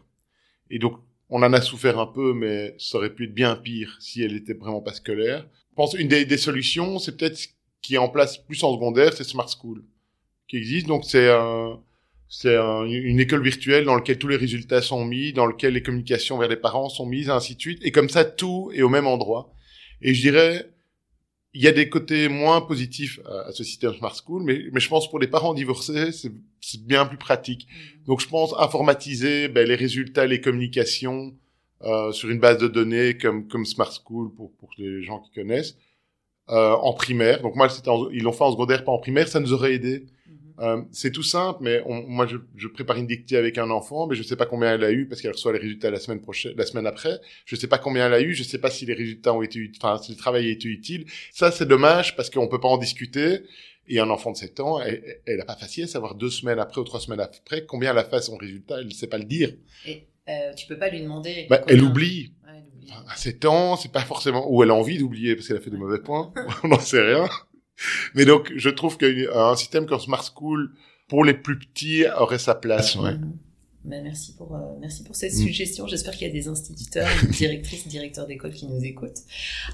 [0.70, 3.96] Et donc, on en a souffert un peu, mais ça aurait pu être bien pire
[4.00, 5.46] si elle était vraiment pas scolaire.
[5.70, 7.38] Je pense une des, solutions, c'est peut-être
[7.80, 9.84] qui est en place plus en secondaire, c'est Smart School
[10.48, 10.86] qui existe.
[10.86, 11.80] Donc c'est un
[12.34, 16.38] c'est une école virtuelle dans laquelle tous les résultats sont mis, dans laquelle les communications
[16.38, 17.80] vers les parents sont mises, ainsi de suite.
[17.82, 19.52] Et comme ça, tout est au même endroit.
[20.00, 20.71] Et je dirais,
[21.54, 24.88] il y a des côtés moins positifs à, ce système Smart School, mais, mais je
[24.88, 26.32] pense pour les parents divorcés, c'est
[26.86, 27.66] bien plus pratique.
[27.66, 28.04] Mmh.
[28.06, 31.34] Donc je pense informatiser ben, les résultats, les communications
[31.84, 35.32] euh, sur une base de données comme, comme Smart School pour, pour les gens qui
[35.32, 35.76] connaissent,
[36.48, 37.42] euh, en primaire.
[37.42, 37.68] Donc moi,
[38.12, 40.06] ils l'ont fait en secondaire, pas en primaire, ça nous aurait aidé.
[40.58, 44.14] Euh, c'est tout simple, mais moi, je, je, prépare une dictée avec un enfant, mais
[44.14, 46.54] je sais pas combien elle a eu parce qu'elle reçoit les résultats la semaine prochaine,
[46.56, 47.20] la semaine après.
[47.44, 49.70] Je sais pas combien elle a eu, je sais pas si les résultats ont été,
[49.76, 51.06] enfin, si le travail a été utile.
[51.32, 53.40] Ça, c'est dommage parce qu'on peut pas en discuter.
[53.88, 56.60] Et un enfant de 7 ans, elle, elle a pas facile à savoir deux semaines
[56.60, 58.76] après ou trois semaines après combien elle a fait son résultat.
[58.78, 59.52] Elle ne sait pas le dire.
[59.86, 61.46] Et euh, tu peux pas lui demander.
[61.50, 62.32] Bah, elle oublie.
[62.44, 62.92] Ouais, elle oublie.
[63.08, 65.70] à 7 ans, c'est pas forcément, ou elle a envie d'oublier parce qu'elle a fait
[65.70, 66.32] de mauvais points.
[66.64, 67.28] On n'en sait rien.
[68.14, 70.74] Mais donc, je trouve qu'un système comme Smart School,
[71.08, 72.96] pour les plus petits, aurait sa place.
[72.96, 73.14] Ouais.
[73.84, 75.38] Ben, merci pour euh, merci pour cette mm.
[75.38, 75.86] suggestion.
[75.88, 79.18] J'espère qu'il y a des instituteurs, directrices, directeurs d'école qui nous écoutent.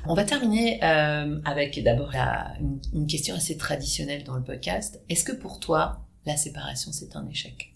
[0.07, 5.03] On va terminer euh, avec d'abord une, une, question assez traditionnelle dans le podcast.
[5.11, 7.75] Est-ce que pour toi, la séparation c'est un échec?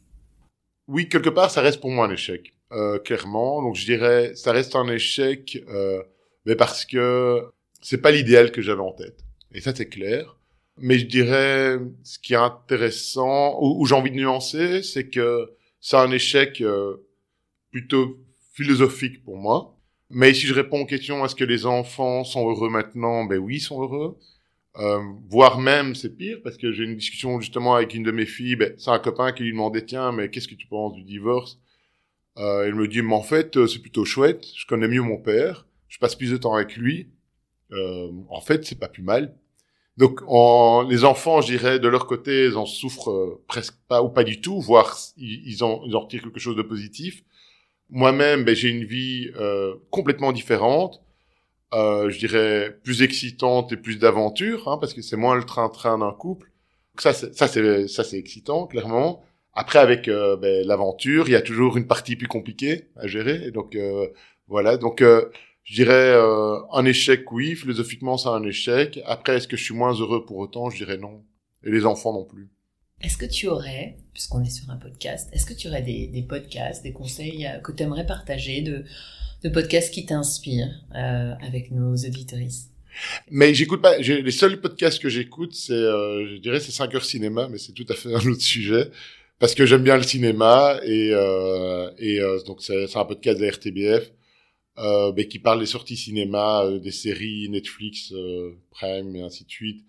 [0.89, 3.63] Oui, quelque part, ça reste pour moi un échec, euh, clairement.
[3.63, 6.03] Donc je dirais, ça reste un échec, euh,
[6.45, 7.43] mais parce que
[7.81, 9.25] c'est pas l'idéal que j'avais en tête.
[9.55, 10.37] Et ça, c'est clair.
[10.79, 15.97] Mais je dirais, ce qui est intéressant, ou, j'ai envie de nuancer, c'est que c'est
[15.97, 16.97] un échec euh,
[17.71, 18.19] plutôt
[18.55, 19.77] philosophique pour moi.
[20.11, 23.25] Mais si je réponds aux questions, est-ce que les enfants sont heureux maintenant?
[23.25, 24.19] Ben oui, ils sont heureux.
[24.79, 28.25] Euh, voire même, c'est pire, parce que j'ai une discussion justement avec une de mes
[28.25, 31.03] filles, ben, c'est un copain qui lui demandait, tiens, mais qu'est-ce que tu penses du
[31.03, 31.59] divorce?
[32.39, 35.19] Euh, Elle me dit, mais en fait, euh, c'est plutôt chouette, je connais mieux mon
[35.19, 37.09] père, je passe plus de temps avec lui,
[38.29, 39.35] en fait, c'est pas plus mal,
[39.99, 40.21] donc,
[40.89, 44.25] les enfants, je dirais, de leur côté, ils en souffrent euh, presque pas ou pas
[44.25, 47.23] du tout, voire ils, en, ils en retirent quelque chose de positif.
[47.91, 51.03] Moi-même, ben, j'ai une vie euh, complètement différente,
[51.75, 55.99] euh, je dirais plus excitante et plus d'aventure, hein, parce que c'est moins le train-train
[55.99, 56.51] d'un couple.
[56.99, 59.23] ça, c'est, ça, c'est, ça, c'est excitant, clairement.
[59.55, 63.47] Après, avec euh, ben, l'aventure, il y a toujours une partie plus compliquée à gérer.
[63.47, 64.09] Et donc, euh,
[64.49, 64.77] voilà.
[64.77, 65.03] Donc,
[65.65, 67.55] je dirais euh, un échec, oui.
[67.55, 69.01] Philosophiquement, c'est un échec.
[69.07, 70.71] Après, est-ce que je suis moins heureux pour autant?
[70.71, 71.23] Je dirais non.
[71.65, 72.51] Et les enfants non plus.
[73.01, 76.23] Est-ce que tu aurais, puisqu'on est sur un podcast, est-ce que tu aurais des, des
[76.23, 78.85] podcasts, des conseils euh, que tu aimerais partager de,
[79.43, 82.69] de podcasts qui t'inspirent euh, avec nos auditories
[83.31, 83.99] mais j'écoute pas.
[83.99, 87.73] Les seuls podcasts que j'écoute, c'est, euh, je dirais, c'est 5 heures cinéma, mais c'est
[87.73, 88.91] tout à fait un autre sujet
[89.39, 93.45] parce que j'aime bien le cinéma et euh, et euh, donc c'est un podcast de
[93.45, 94.13] la RTBF
[94.79, 99.45] euh, ben, qui parle des sorties cinéma, euh, des séries Netflix, euh, Prime et ainsi
[99.45, 99.85] de suite.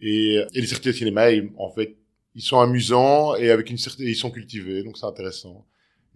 [0.00, 1.96] Et, et les sorties de cinéma, en fait,
[2.34, 5.66] ils sont amusants et avec une certaine, ils sont cultivés, donc c'est intéressant.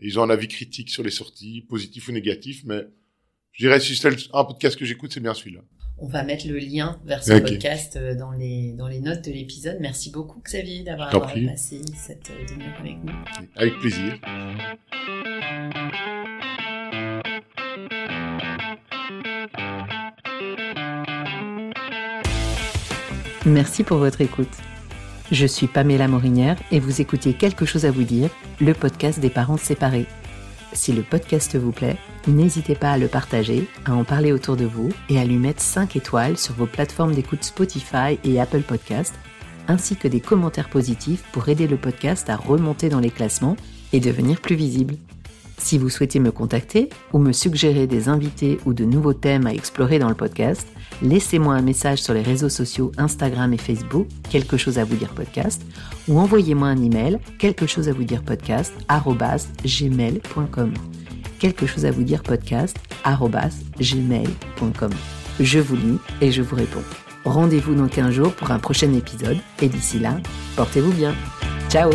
[0.01, 2.83] Et ils ont un avis critique sur les sorties, positif ou négatif, mais
[3.53, 5.61] je dirais si c'est un podcast que j'écoute, c'est bien celui-là.
[6.01, 9.33] On va mettre le lien vers ce podcast euh, dans les, dans les notes de
[9.33, 9.79] l'épisode.
[9.81, 13.13] Merci beaucoup Xavier d'avoir passé cette demi-heure avec nous.
[13.57, 14.21] Avec plaisir.
[23.49, 24.55] Merci pour votre écoute.
[25.33, 28.29] Je suis Pamela Morinière et vous écoutez Quelque chose à vous dire,
[28.61, 30.05] le podcast des parents séparés.
[30.75, 34.67] Si le podcast vous plaît, n'hésitez pas à le partager, à en parler autour de
[34.67, 39.15] vous et à lui mettre 5 étoiles sur vos plateformes d'écoute Spotify et Apple Podcast,
[39.67, 43.57] ainsi que des commentaires positifs pour aider le podcast à remonter dans les classements
[43.95, 44.97] et devenir plus visible.
[45.59, 49.53] Si vous souhaitez me contacter ou me suggérer des invités ou de nouveaux thèmes à
[49.53, 50.67] explorer dans le podcast,
[51.03, 55.11] laissez-moi un message sur les réseaux sociaux Instagram et Facebook, quelque chose à vous dire
[55.11, 55.63] podcast,
[56.07, 58.73] ou envoyez-moi un email, quelque chose à vous dire podcast,
[59.65, 60.75] gmail.com.
[61.39, 62.77] Quelque chose à vous dire podcast,
[63.79, 64.91] gmail.com.
[65.41, 66.83] Je vous lis et je vous réponds.
[67.25, 70.17] Rendez-vous dans 15 jours pour un prochain épisode, et d'ici là,
[70.57, 71.15] portez-vous bien.
[71.69, 71.91] Ciao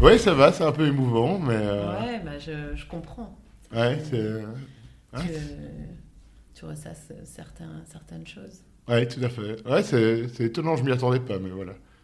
[0.00, 1.54] Ouais, ça va, c'est un peu émouvant, mais.
[1.56, 3.36] Euh, ouais, bah, je, je comprends.
[3.74, 4.42] Ouais, c'est.
[5.20, 5.28] Tu,
[6.54, 8.62] tu ressasses certains, certaines choses.
[8.88, 9.66] Ouais, tout à fait.
[9.68, 11.72] Ouais, c'est étonnant, je m'y attendais pas, mais voilà.